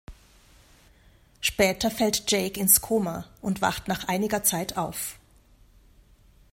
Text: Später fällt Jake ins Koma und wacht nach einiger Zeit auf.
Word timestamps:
Später 1.41 1.91
fällt 1.91 2.31
Jake 2.31 2.59
ins 2.59 2.81
Koma 2.81 3.25
und 3.39 3.61
wacht 3.61 3.87
nach 3.87 4.07
einiger 4.07 4.41
Zeit 4.43 4.75
auf. 4.75 5.19